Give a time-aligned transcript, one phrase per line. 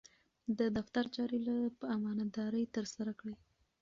[0.57, 1.39] د دفتر چارې
[1.79, 3.35] په امانتدارۍ ترسره کړئ.